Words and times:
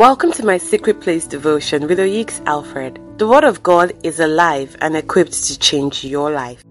Welcome 0.00 0.32
to 0.32 0.46
my 0.46 0.56
Secret 0.56 1.02
Place 1.02 1.26
devotion 1.26 1.86
with 1.86 1.98
Oyix 1.98 2.40
Alfred. 2.46 2.98
The 3.18 3.28
Word 3.28 3.44
of 3.44 3.62
God 3.62 3.92
is 4.02 4.18
alive 4.18 4.74
and 4.80 4.96
equipped 4.96 5.34
to 5.44 5.58
change 5.58 6.04
your 6.04 6.30
life. 6.30 6.64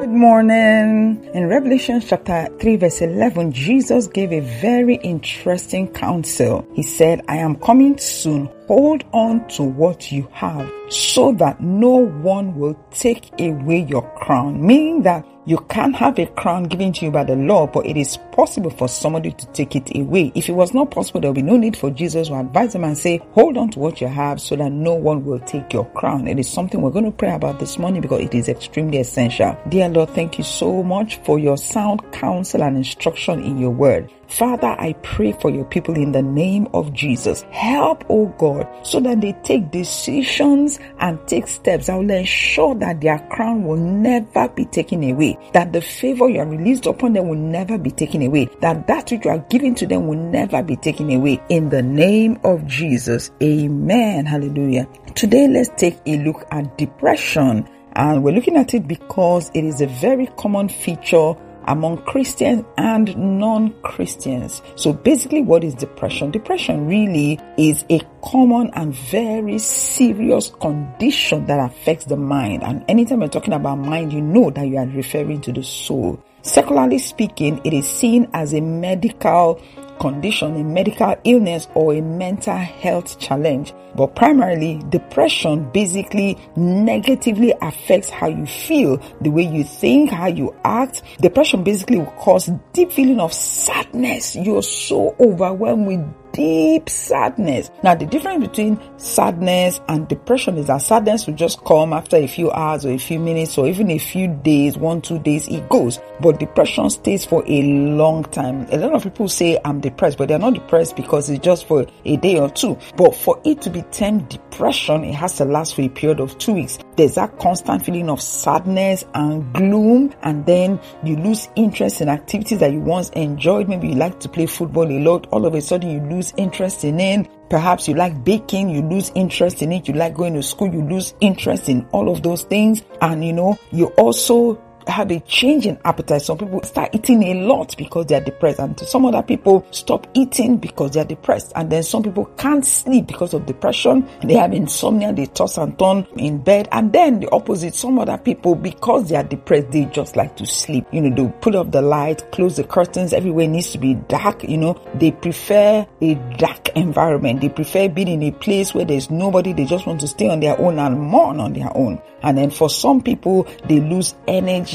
Good 0.00 0.08
morning. 0.08 1.22
In 1.34 1.48
Revelation 1.48 2.00
chapter 2.00 2.48
3, 2.58 2.76
verse 2.76 3.02
11, 3.02 3.52
Jesus 3.52 4.06
gave 4.06 4.32
a 4.32 4.40
very 4.40 4.94
interesting 5.02 5.92
counsel. 5.92 6.66
He 6.72 6.82
said, 6.82 7.20
I 7.28 7.36
am 7.36 7.56
coming 7.56 7.98
soon. 7.98 8.48
Hold 8.68 9.04
on 9.12 9.46
to 9.48 9.62
what 9.62 10.12
you 10.12 10.28
have 10.32 10.70
so 10.88 11.32
that 11.32 11.60
no 11.60 11.90
one 11.90 12.54
will 12.54 12.78
take 12.90 13.30
away 13.40 13.80
your 13.80 14.08
crown. 14.16 14.64
Meaning 14.64 15.02
that 15.02 15.26
you 15.44 15.58
can't 15.68 15.96
have 15.96 16.18
a 16.20 16.26
crown 16.26 16.64
given 16.64 16.92
to 16.92 17.06
you 17.06 17.10
by 17.10 17.24
the 17.24 17.34
law, 17.34 17.66
but 17.66 17.84
it 17.84 17.96
is 17.96 18.16
possible 18.30 18.70
for 18.70 18.88
somebody 18.88 19.32
to 19.32 19.46
take 19.46 19.74
it 19.74 19.90
away. 19.96 20.30
If 20.36 20.48
it 20.48 20.52
was 20.52 20.72
not 20.72 20.92
possible, 20.92 21.20
there 21.20 21.30
will 21.30 21.34
be 21.34 21.42
no 21.42 21.56
need 21.56 21.76
for 21.76 21.90
Jesus 21.90 22.28
to 22.28 22.38
advise 22.38 22.74
them 22.74 22.84
and 22.84 22.96
say, 22.96 23.18
hold 23.32 23.56
on 23.56 23.70
to 23.72 23.80
what 23.80 24.00
you 24.00 24.06
have 24.06 24.40
so 24.40 24.54
that 24.54 24.70
no 24.70 24.94
one 24.94 25.24
will 25.24 25.40
take 25.40 25.72
your 25.72 25.86
crown. 25.94 26.28
It 26.28 26.38
is 26.38 26.48
something 26.48 26.80
we're 26.80 26.90
going 26.90 27.06
to 27.06 27.10
pray 27.10 27.34
about 27.34 27.58
this 27.58 27.76
morning 27.76 28.02
because 28.02 28.20
it 28.20 28.34
is 28.34 28.48
extremely 28.48 28.98
essential. 28.98 29.58
Dear 29.68 29.88
Lord, 29.88 30.10
thank 30.10 30.38
you 30.38 30.44
so 30.44 30.84
much 30.84 31.16
for 31.24 31.40
your 31.40 31.56
sound 31.56 32.00
counsel 32.12 32.62
and 32.62 32.76
instruction 32.76 33.42
in 33.42 33.58
your 33.58 33.70
word. 33.70 34.12
Father, 34.38 34.74
I 34.78 34.94
pray 35.02 35.32
for 35.32 35.50
your 35.50 35.66
people 35.66 35.94
in 35.94 36.12
the 36.12 36.22
name 36.22 36.66
of 36.72 36.94
Jesus. 36.94 37.42
Help, 37.50 38.02
oh 38.08 38.34
God, 38.38 38.66
so 38.82 38.98
that 39.00 39.20
they 39.20 39.34
take 39.44 39.70
decisions 39.70 40.78
and 41.00 41.18
take 41.28 41.46
steps 41.46 41.88
that 41.88 41.96
will 41.96 42.10
ensure 42.10 42.74
that 42.76 43.02
their 43.02 43.18
crown 43.30 43.64
will 43.64 43.76
never 43.76 44.48
be 44.48 44.64
taken 44.64 45.04
away, 45.10 45.36
that 45.52 45.74
the 45.74 45.82
favor 45.82 46.30
you 46.30 46.38
have 46.38 46.48
released 46.48 46.86
upon 46.86 47.12
them 47.12 47.28
will 47.28 47.36
never 47.36 47.76
be 47.76 47.90
taken 47.90 48.22
away, 48.22 48.48
that 48.60 48.86
that 48.86 49.10
which 49.10 49.22
you 49.22 49.30
are 49.30 49.44
giving 49.50 49.74
to 49.74 49.86
them 49.86 50.06
will 50.06 50.18
never 50.18 50.62
be 50.62 50.76
taken 50.76 51.10
away. 51.10 51.38
In 51.50 51.68
the 51.68 51.82
name 51.82 52.40
of 52.42 52.66
Jesus, 52.66 53.30
amen. 53.42 54.24
Hallelujah. 54.24 54.88
Today, 55.14 55.46
let's 55.46 55.70
take 55.76 55.98
a 56.06 56.16
look 56.24 56.46
at 56.50 56.78
depression. 56.78 57.68
And 57.94 58.24
we're 58.24 58.32
looking 58.32 58.56
at 58.56 58.72
it 58.72 58.88
because 58.88 59.50
it 59.52 59.64
is 59.64 59.82
a 59.82 59.86
very 59.86 60.26
common 60.38 60.70
feature 60.70 61.34
among 61.66 61.98
Christians 62.04 62.64
and 62.76 63.16
non-Christians. 63.16 64.62
So 64.76 64.92
basically 64.92 65.42
what 65.42 65.64
is 65.64 65.74
depression? 65.74 66.30
Depression 66.30 66.86
really 66.86 67.40
is 67.56 67.84
a 67.90 68.00
common 68.24 68.70
and 68.74 68.94
very 68.94 69.58
serious 69.58 70.50
condition 70.60 71.46
that 71.46 71.58
affects 71.58 72.06
the 72.06 72.16
mind. 72.16 72.62
And 72.62 72.84
anytime 72.88 73.20
you're 73.20 73.28
talking 73.28 73.54
about 73.54 73.76
mind, 73.76 74.12
you 74.12 74.20
know 74.20 74.50
that 74.50 74.66
you 74.66 74.78
are 74.78 74.86
referring 74.86 75.40
to 75.42 75.52
the 75.52 75.62
soul. 75.62 76.22
Secularly 76.42 76.98
speaking, 76.98 77.60
it 77.64 77.72
is 77.72 77.88
seen 77.88 78.28
as 78.34 78.52
a 78.52 78.60
medical 78.60 79.62
condition, 80.02 80.56
a 80.56 80.64
medical 80.64 81.14
illness, 81.22 81.68
or 81.74 81.94
a 81.94 82.02
mental 82.02 82.56
health 82.56 83.18
challenge. 83.20 83.72
But 83.94 84.16
primarily, 84.16 84.82
depression 84.88 85.70
basically 85.70 86.36
negatively 86.56 87.54
affects 87.62 88.10
how 88.10 88.26
you 88.26 88.44
feel, 88.46 89.00
the 89.20 89.30
way 89.30 89.44
you 89.44 89.62
think, 89.62 90.10
how 90.10 90.26
you 90.26 90.54
act. 90.64 91.02
Depression 91.20 91.62
basically 91.62 91.98
will 91.98 92.06
cause 92.12 92.50
deep 92.72 92.90
feeling 92.90 93.20
of 93.20 93.32
sadness. 93.32 94.34
You're 94.34 94.62
so 94.62 95.14
overwhelmed 95.20 95.86
with 95.86 96.21
deep 96.32 96.88
sadness. 96.88 97.70
Now, 97.82 97.94
the 97.94 98.06
difference 98.06 98.46
between 98.46 98.80
sadness 98.98 99.80
and 99.88 100.08
depression 100.08 100.58
is 100.58 100.66
that 100.66 100.82
sadness 100.82 101.26
will 101.26 101.34
just 101.34 101.64
come 101.64 101.92
after 101.92 102.16
a 102.16 102.26
few 102.26 102.50
hours 102.50 102.84
or 102.84 102.90
a 102.90 102.98
few 102.98 103.18
minutes 103.18 103.58
or 103.58 103.66
even 103.68 103.90
a 103.90 103.98
few 103.98 104.28
days, 104.28 104.76
one, 104.76 105.00
two 105.02 105.18
days, 105.18 105.48
it 105.48 105.68
goes. 105.68 106.00
But 106.20 106.40
depression 106.40 106.90
stays 106.90 107.24
for 107.24 107.42
a 107.46 107.62
long 107.62 108.24
time. 108.24 108.66
A 108.70 108.76
lot 108.78 108.92
of 108.92 109.02
people 109.02 109.28
say 109.28 109.58
I'm 109.64 109.80
depressed, 109.80 110.18
but 110.18 110.28
they're 110.28 110.38
not 110.38 110.54
depressed 110.54 110.96
because 110.96 111.28
it's 111.30 111.44
just 111.44 111.66
for 111.66 111.86
a 112.04 112.16
day 112.16 112.38
or 112.38 112.50
two. 112.50 112.78
But 112.96 113.14
for 113.14 113.40
it 113.44 113.60
to 113.62 113.70
be 113.70 113.82
termed 113.82 114.28
depression, 114.28 115.04
it 115.04 115.14
has 115.14 115.34
to 115.34 115.44
last 115.44 115.74
for 115.74 115.82
a 115.82 115.88
period 115.88 116.20
of 116.20 116.38
two 116.38 116.54
weeks. 116.54 116.78
There's 116.96 117.14
that 117.14 117.38
constant 117.38 117.84
feeling 117.84 118.10
of 118.10 118.20
sadness 118.20 119.04
and 119.14 119.52
gloom, 119.54 120.14
and 120.22 120.44
then 120.44 120.78
you 121.02 121.16
lose 121.16 121.48
interest 121.56 122.00
in 122.00 122.08
activities 122.08 122.58
that 122.58 122.72
you 122.72 122.80
once 122.80 123.08
enjoyed. 123.10 123.68
Maybe 123.68 123.88
you 123.88 123.94
like 123.94 124.20
to 124.20 124.28
play 124.28 124.46
football 124.46 124.90
a 124.90 124.98
lot. 124.98 125.26
All 125.30 125.46
of 125.46 125.54
a 125.54 125.60
sudden, 125.60 125.90
you 125.90 126.00
lose 126.14 126.21
lose 126.22 126.32
interest 126.36 126.84
in 126.84 127.00
it. 127.00 127.28
Perhaps 127.50 127.88
you 127.88 127.94
like 127.94 128.24
baking, 128.24 128.68
you 128.70 128.82
lose 128.82 129.10
interest 129.14 129.60
in 129.60 129.72
it. 129.72 129.88
You 129.88 129.94
like 129.94 130.14
going 130.14 130.34
to 130.34 130.42
school, 130.42 130.72
you 130.72 130.82
lose 130.82 131.14
interest 131.20 131.68
in 131.68 131.84
all 131.92 132.08
of 132.08 132.22
those 132.22 132.44
things. 132.44 132.82
And 133.00 133.24
you 133.24 133.32
know, 133.32 133.58
you 133.72 133.86
also 133.98 134.54
have 134.86 135.10
a 135.10 135.20
change 135.20 135.66
in 135.66 135.78
appetite. 135.84 136.22
Some 136.22 136.38
people 136.38 136.62
start 136.62 136.94
eating 136.94 137.22
a 137.22 137.34
lot 137.46 137.76
because 137.76 138.06
they 138.06 138.14
are 138.14 138.20
depressed, 138.20 138.58
and 138.58 138.78
some 138.80 139.06
other 139.06 139.22
people 139.22 139.66
stop 139.70 140.06
eating 140.14 140.56
because 140.56 140.92
they 140.92 141.00
are 141.00 141.04
depressed. 141.04 141.52
And 141.54 141.70
then 141.70 141.82
some 141.82 142.02
people 142.02 142.26
can't 142.36 142.64
sleep 142.64 143.06
because 143.06 143.34
of 143.34 143.46
depression. 143.46 144.08
They 144.22 144.34
have 144.34 144.52
insomnia, 144.52 145.12
they 145.12 145.26
toss 145.26 145.58
and 145.58 145.78
turn 145.78 146.06
in 146.16 146.38
bed. 146.38 146.68
And 146.72 146.92
then 146.92 147.20
the 147.20 147.30
opposite, 147.30 147.74
some 147.74 147.98
other 147.98 148.18
people, 148.18 148.54
because 148.54 149.08
they 149.08 149.16
are 149.16 149.22
depressed, 149.22 149.70
they 149.70 149.84
just 149.86 150.16
like 150.16 150.36
to 150.36 150.46
sleep. 150.46 150.86
You 150.92 151.02
know, 151.02 151.14
they 151.14 151.32
put 151.40 151.54
off 151.54 151.70
the 151.70 151.82
light, 151.82 152.30
close 152.32 152.56
the 152.56 152.64
curtains, 152.64 153.12
everywhere 153.12 153.48
needs 153.48 153.70
to 153.72 153.78
be 153.78 153.94
dark. 153.94 154.44
You 154.44 154.58
know, 154.58 154.80
they 154.94 155.10
prefer 155.10 155.86
a 156.00 156.14
dark 156.36 156.70
environment. 156.70 157.40
They 157.40 157.48
prefer 157.48 157.88
being 157.88 158.08
in 158.08 158.22
a 158.22 158.32
place 158.32 158.74
where 158.74 158.84
there's 158.84 159.10
nobody. 159.10 159.52
They 159.52 159.64
just 159.64 159.86
want 159.86 160.00
to 160.00 160.08
stay 160.08 160.28
on 160.28 160.40
their 160.40 160.58
own 160.60 160.78
and 160.78 161.00
mourn 161.00 161.40
on 161.40 161.52
their 161.52 161.74
own. 161.76 162.00
And 162.22 162.38
then 162.38 162.50
for 162.50 162.70
some 162.70 163.02
people, 163.02 163.48
they 163.66 163.80
lose 163.80 164.14
energy 164.28 164.71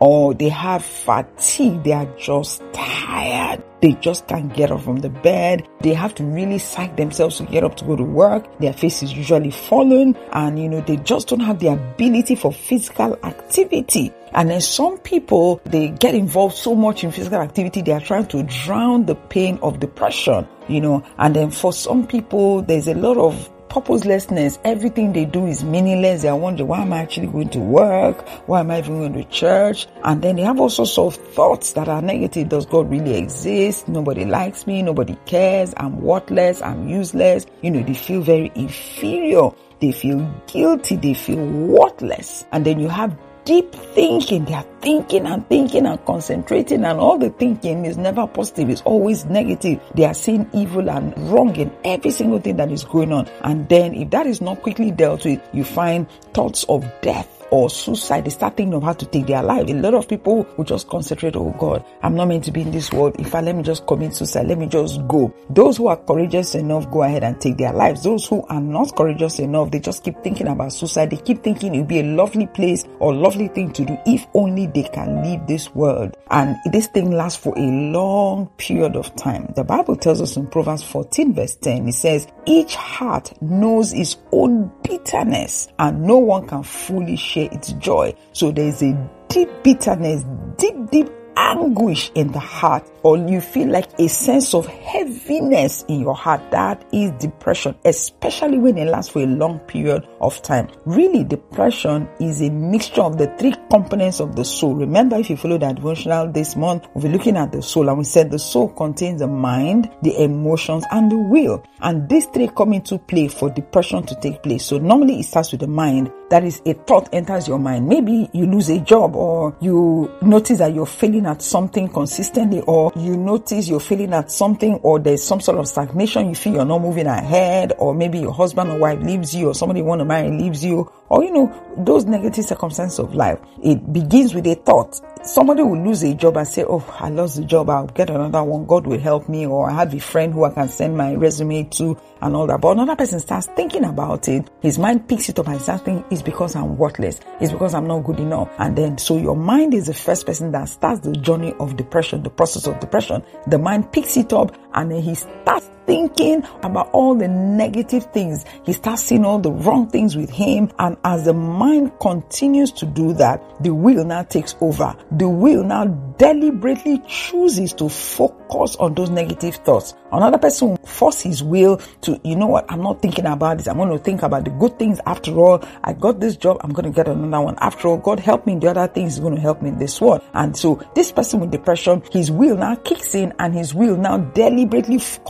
or 0.00 0.34
they 0.34 0.48
have 0.48 0.84
fatigue. 0.84 1.82
They 1.82 1.92
are 1.92 2.06
just 2.16 2.62
tired. 2.72 3.62
They 3.80 3.92
just 3.94 4.28
can't 4.28 4.52
get 4.54 4.70
up 4.70 4.82
from 4.82 4.96
the 5.00 5.08
bed. 5.08 5.66
They 5.80 5.94
have 5.94 6.14
to 6.16 6.24
really 6.24 6.58
psych 6.58 6.96
themselves 6.96 7.38
to 7.38 7.44
get 7.44 7.64
up 7.64 7.76
to 7.76 7.84
go 7.84 7.96
to 7.96 8.04
work. 8.04 8.58
Their 8.58 8.72
face 8.72 9.02
is 9.02 9.12
usually 9.12 9.50
fallen 9.50 10.16
and 10.32 10.58
you 10.58 10.68
know, 10.68 10.82
they 10.82 10.96
just 10.96 11.28
don't 11.28 11.40
have 11.40 11.58
the 11.60 11.68
ability 11.68 12.34
for 12.34 12.52
physical 12.52 13.18
activity. 13.24 14.12
And 14.32 14.50
then 14.50 14.60
some 14.60 14.98
people, 14.98 15.60
they 15.64 15.88
get 15.88 16.14
involved 16.14 16.56
so 16.56 16.74
much 16.74 17.02
in 17.02 17.10
physical 17.10 17.40
activity, 17.40 17.82
they 17.82 17.92
are 17.92 18.00
trying 18.00 18.26
to 18.26 18.42
drown 18.44 19.06
the 19.06 19.16
pain 19.16 19.58
of 19.62 19.80
depression, 19.80 20.46
you 20.68 20.80
know. 20.80 21.02
And 21.18 21.34
then 21.34 21.50
for 21.50 21.72
some 21.72 22.06
people, 22.06 22.62
there's 22.62 22.86
a 22.86 22.94
lot 22.94 23.16
of 23.16 23.50
purposelessness. 23.70 24.58
Everything 24.64 25.12
they 25.12 25.24
do 25.24 25.46
is 25.46 25.64
meaningless. 25.64 26.22
They 26.22 26.28
are 26.28 26.36
wondering, 26.36 26.68
why 26.68 26.82
am 26.82 26.92
I 26.92 26.98
actually 26.98 27.28
going 27.28 27.48
to 27.50 27.58
work? 27.60 28.28
Why 28.46 28.60
am 28.60 28.70
I 28.70 28.80
even 28.80 28.98
going 28.98 29.14
to 29.14 29.24
church? 29.24 29.86
And 30.04 30.20
then 30.20 30.36
they 30.36 30.42
have 30.42 30.60
all 30.60 30.68
sorts 30.68 30.98
of 30.98 31.14
thoughts 31.14 31.72
that 31.72 31.88
are 31.88 32.02
negative. 32.02 32.48
Does 32.50 32.66
God 32.66 32.90
really 32.90 33.16
exist? 33.16 33.88
Nobody 33.88 34.24
likes 34.24 34.66
me. 34.66 34.82
Nobody 34.82 35.16
cares. 35.24 35.72
I'm 35.76 36.02
worthless. 36.02 36.60
I'm 36.60 36.88
useless. 36.88 37.46
You 37.62 37.70
know, 37.70 37.82
they 37.82 37.94
feel 37.94 38.20
very 38.20 38.52
inferior. 38.54 39.50
They 39.80 39.92
feel 39.92 40.30
guilty. 40.46 40.96
They 40.96 41.14
feel 41.14 41.44
worthless. 41.46 42.44
And 42.52 42.66
then 42.66 42.80
you 42.80 42.88
have 42.88 43.16
deep 43.44 43.72
thinking. 43.72 44.44
They 44.44 44.54
are 44.54 44.66
thinking 44.80 45.26
and 45.26 45.46
thinking 45.48 45.86
and 45.86 46.04
concentrating, 46.04 46.84
and 46.84 46.98
all 46.98 47.18
the 47.18 47.30
thinking 47.30 47.84
is 47.84 47.96
never 47.96 48.26
positive, 48.26 48.70
it's 48.70 48.82
always 48.82 49.24
negative. 49.24 49.80
They 49.94 50.04
are 50.04 50.14
seeing 50.14 50.48
evil 50.52 50.90
and 50.90 51.16
wrong 51.30 51.54
in 51.56 51.72
every 51.84 52.10
single 52.10 52.40
thing 52.40 52.56
that 52.56 52.70
is 52.70 52.84
going 52.84 53.12
on. 53.12 53.28
And 53.42 53.68
then, 53.68 53.94
if 53.94 54.10
that 54.10 54.26
is 54.26 54.40
not 54.40 54.62
quickly 54.62 54.90
dealt 54.90 55.24
with, 55.24 55.40
you 55.52 55.64
find 55.64 56.08
thoughts 56.32 56.64
of 56.64 56.84
death 57.02 57.39
or 57.50 57.70
suicide, 57.70 58.24
they 58.24 58.30
start 58.30 58.56
thinking 58.56 58.74
of 58.74 58.82
how 58.82 58.92
to 58.92 59.06
take 59.06 59.26
their 59.26 59.42
life. 59.42 59.68
A 59.68 59.74
lot 59.74 59.94
of 59.94 60.08
people 60.08 60.46
will 60.56 60.64
just 60.64 60.88
concentrate, 60.88 61.36
oh 61.36 61.54
God, 61.58 61.84
I'm 62.02 62.14
not 62.14 62.28
meant 62.28 62.44
to 62.44 62.52
be 62.52 62.62
in 62.62 62.70
this 62.70 62.92
world. 62.92 63.16
If 63.18 63.34
I 63.34 63.40
let 63.40 63.56
me 63.56 63.62
just 63.62 63.86
commit 63.86 64.14
suicide, 64.14 64.46
let 64.46 64.58
me 64.58 64.66
just 64.66 65.06
go. 65.08 65.34
Those 65.50 65.76
who 65.76 65.88
are 65.88 65.96
courageous 65.96 66.54
enough 66.54 66.90
go 66.90 67.02
ahead 67.02 67.24
and 67.24 67.40
take 67.40 67.56
their 67.56 67.72
lives. 67.72 68.02
Those 68.02 68.26
who 68.26 68.44
are 68.46 68.60
not 68.60 68.94
courageous 68.96 69.38
enough, 69.38 69.70
they 69.70 69.80
just 69.80 70.04
keep 70.04 70.22
thinking 70.22 70.48
about 70.48 70.72
suicide. 70.72 71.10
They 71.10 71.16
keep 71.16 71.42
thinking 71.42 71.74
it 71.74 71.78
would 71.78 71.88
be 71.88 72.00
a 72.00 72.04
lovely 72.04 72.46
place 72.46 72.84
or 72.98 73.14
lovely 73.14 73.48
thing 73.48 73.72
to 73.72 73.84
do 73.84 73.98
if 74.06 74.26
only 74.34 74.66
they 74.66 74.84
can 74.84 75.22
leave 75.22 75.46
this 75.46 75.74
world. 75.74 76.16
And 76.30 76.56
this 76.72 76.86
thing 76.88 77.10
lasts 77.10 77.42
for 77.42 77.56
a 77.58 77.62
long 77.62 78.48
period 78.58 78.96
of 78.96 79.14
time. 79.16 79.52
The 79.56 79.64
Bible 79.64 79.96
tells 79.96 80.20
us 80.20 80.36
in 80.36 80.46
Proverbs 80.46 80.82
14 80.84 81.34
verse 81.34 81.56
10, 81.56 81.88
it 81.88 81.94
says, 81.94 82.26
each 82.46 82.74
heart 82.74 83.32
knows 83.42 83.92
its 83.92 84.16
own 84.32 84.70
bitterness 84.82 85.68
and 85.78 86.02
no 86.02 86.18
one 86.18 86.46
can 86.46 86.62
fully 86.62 87.16
share 87.16 87.39
share 87.40 87.52
its 87.52 87.72
joy. 87.72 88.14
So 88.32 88.50
there's 88.50 88.82
a 88.82 88.92
deep 89.28 89.48
bitterness, 89.62 90.24
deep, 90.56 90.90
deep 90.90 91.08
anguish 91.36 92.10
in 92.14 92.30
the 92.32 92.38
heart 92.38 92.86
or 93.02 93.16
you 93.16 93.40
feel 93.40 93.68
like 93.68 93.88
a 93.98 94.08
sense 94.08 94.52
of 94.52 94.66
heaviness 94.66 95.84
in 95.88 96.00
your 96.00 96.14
heart, 96.14 96.50
that 96.50 96.84
is 96.92 97.10
depression, 97.12 97.74
especially 97.84 98.58
when 98.58 98.76
it 98.76 98.86
lasts 98.86 99.12
for 99.12 99.22
a 99.22 99.26
long 99.26 99.58
period 99.60 100.06
of 100.20 100.40
time. 100.42 100.68
Really, 100.84 101.24
depression 101.24 102.08
is 102.20 102.42
a 102.42 102.50
mixture 102.50 103.00
of 103.00 103.16
the 103.16 103.34
three 103.38 103.54
components 103.70 104.20
of 104.20 104.36
the 104.36 104.44
soul. 104.44 104.74
Remember, 104.74 105.16
if 105.16 105.30
you 105.30 105.36
follow 105.36 105.56
the 105.56 105.72
devotional 105.72 106.30
this 106.30 106.56
month, 106.56 106.86
we'll 106.94 107.04
be 107.04 107.08
looking 107.10 107.36
at 107.36 107.52
the 107.52 107.62
soul 107.62 107.88
and 107.88 107.98
we 107.98 108.04
said 108.04 108.30
the 108.30 108.38
soul 108.38 108.68
contains 108.68 109.20
the 109.20 109.26
mind, 109.26 109.90
the 110.02 110.22
emotions, 110.22 110.84
and 110.90 111.10
the 111.10 111.16
will. 111.16 111.64
And 111.80 112.08
these 112.08 112.26
three 112.26 112.48
come 112.48 112.74
into 112.74 112.98
play 112.98 113.28
for 113.28 113.50
depression 113.50 114.04
to 114.04 114.14
take 114.16 114.42
place. 114.42 114.64
So 114.64 114.78
normally 114.78 115.20
it 115.20 115.24
starts 115.24 115.52
with 115.52 115.60
the 115.60 115.68
mind, 115.68 116.12
that 116.30 116.44
is 116.44 116.62
a 116.64 116.74
thought 116.74 117.08
enters 117.12 117.46
your 117.48 117.58
mind. 117.58 117.88
Maybe 117.88 118.30
you 118.32 118.46
lose 118.46 118.68
a 118.70 118.78
job 118.78 119.16
or 119.16 119.56
you 119.60 120.10
notice 120.22 120.58
that 120.58 120.72
you're 120.72 120.86
failing 120.86 121.26
at 121.26 121.42
something 121.42 121.88
consistently 121.88 122.60
or 122.60 122.92
you 122.96 123.16
notice 123.16 123.68
you're 123.68 123.80
failing 123.80 124.14
at 124.14 124.30
something 124.30 124.74
or 124.76 124.98
there's 125.00 125.22
some 125.22 125.40
sort 125.40 125.58
of 125.58 125.66
stagnation. 125.66 126.28
You 126.28 126.34
feel 126.36 126.54
you're 126.54 126.64
not 126.64 126.80
moving 126.80 127.06
ahead 127.06 127.72
or 127.78 127.94
maybe 127.94 128.20
your 128.20 128.32
husband 128.32 128.70
or 128.70 128.78
wife 128.78 129.00
leaves 129.00 129.34
you 129.34 129.48
or 129.48 129.54
somebody 129.54 129.80
you 129.80 129.86
want 129.86 129.98
to 129.98 130.04
marry 130.04 130.30
leaves 130.30 130.64
you 130.64 130.90
or 131.10 131.24
you 131.24 131.32
know 131.32 131.74
those 131.76 132.04
negative 132.06 132.44
circumstances 132.44 132.98
of 132.98 133.14
life 133.14 133.38
it 133.62 133.92
begins 133.92 134.34
with 134.34 134.46
a 134.46 134.54
thought. 134.54 135.00
Somebody 135.22 135.62
will 135.62 135.84
lose 135.84 136.02
a 136.02 136.14
job 136.14 136.38
and 136.38 136.48
say 136.48 136.64
oh 136.64 136.84
i 136.98 137.10
lost 137.10 137.36
the 137.36 137.44
job. 137.44 137.68
I'll 137.68 137.86
get 137.86 138.08
another 138.08 138.42
one. 138.42 138.64
God 138.66 138.86
will 138.86 138.98
help 138.98 139.28
me. 139.28 139.46
Or 139.46 139.68
i 139.68 139.74
have 139.74 139.92
a 139.92 140.00
friend 140.00 140.32
who 140.32 140.44
i 140.44 140.50
can 140.50 140.68
send 140.68 140.96
my 140.96 141.14
resume 141.14 141.64
to 141.64 141.98
and 142.22 142.36
all 142.36 142.46
that. 142.46 142.60
But 142.60 142.72
another 142.72 142.96
person 142.96 143.20
starts 143.20 143.46
thinking 143.48 143.84
about 143.84 144.28
it. 144.28 144.48
His 144.62 144.78
mind 144.78 145.08
picks 145.08 145.28
it 145.28 145.38
up 145.38 145.48
and 145.48 145.60
starts 145.60 145.82
thinking 145.82 146.04
it's 146.10 146.22
because 146.22 146.56
i'm 146.56 146.78
worthless. 146.78 147.20
It's 147.40 147.52
because 147.52 147.74
i'm 147.74 147.86
not 147.86 148.04
good 148.04 148.20
enough. 148.20 148.48
And 148.58 148.76
then 148.76 148.96
so 148.96 149.18
your 149.18 149.36
mind 149.36 149.74
is 149.74 149.86
the 149.86 149.94
first 149.94 150.26
person 150.26 150.52
that 150.52 150.68
starts 150.68 151.00
the 151.00 151.12
journey 151.12 151.54
of 151.60 151.76
depression 151.76 152.22
the 152.22 152.30
process 152.30 152.66
of 152.66 152.80
depression. 152.80 153.22
The 153.46 153.58
mind 153.58 153.92
picks 153.92 154.16
it 154.16 154.32
up 154.32 154.56
and 154.74 154.90
then 154.90 155.02
he 155.02 155.14
starts 155.14 155.70
thinking 155.90 156.44
about 156.62 156.88
all 156.92 157.16
the 157.16 157.26
negative 157.26 158.04
things. 158.12 158.44
He 158.64 158.72
starts 158.72 159.02
seeing 159.02 159.24
all 159.24 159.40
the 159.40 159.50
wrong 159.50 159.88
things 159.88 160.16
with 160.16 160.30
him. 160.30 160.70
And 160.78 160.96
as 161.02 161.24
the 161.24 161.32
mind 161.34 161.98
continues 162.00 162.70
to 162.72 162.86
do 162.86 163.12
that, 163.14 163.42
the 163.60 163.74
will 163.74 164.04
now 164.04 164.22
takes 164.22 164.54
over. 164.60 164.94
The 165.10 165.28
will 165.28 165.64
now 165.64 165.86
deliberately 166.16 167.02
chooses 167.08 167.72
to 167.72 167.88
focus 167.88 168.76
on 168.76 168.94
those 168.94 169.10
negative 169.10 169.56
thoughts. 169.56 169.94
Another 170.12 170.38
person 170.38 170.68
will 170.68 170.86
force 170.86 171.20
his 171.20 171.42
will 171.42 171.78
to, 172.02 172.20
you 172.22 172.36
know 172.36 172.46
what, 172.46 172.70
I'm 172.70 172.82
not 172.82 173.02
thinking 173.02 173.26
about 173.26 173.58
this. 173.58 173.66
I'm 173.66 173.76
going 173.76 173.90
to 173.90 173.98
think 173.98 174.22
about 174.22 174.44
the 174.44 174.50
good 174.50 174.78
things. 174.78 175.00
After 175.06 175.32
all, 175.38 175.64
I 175.82 175.92
got 175.92 176.20
this 176.20 176.36
job. 176.36 176.58
I'm 176.60 176.72
going 176.72 176.84
to 176.84 176.94
get 176.94 177.08
another 177.08 177.44
one. 177.44 177.56
After 177.58 177.88
all, 177.88 177.96
God 177.96 178.20
help 178.20 178.46
me 178.46 178.52
in 178.52 178.60
the 178.60 178.68
other 178.68 178.86
things. 178.86 179.14
He's 179.14 179.20
going 179.20 179.34
to 179.34 179.40
help 179.40 179.60
me 179.60 179.70
in 179.70 179.78
this 179.78 180.00
one. 180.00 180.20
And 180.34 180.56
so 180.56 180.80
this 180.94 181.10
person 181.10 181.40
with 181.40 181.50
depression, 181.50 182.02
his 182.12 182.30
will 182.30 182.56
now 182.56 182.76
kicks 182.76 183.14
in 183.16 183.32
and 183.40 183.54
his 183.54 183.74
will 183.74 183.96
now 183.96 184.18
deliberately 184.18 184.96
f- 184.96 185.24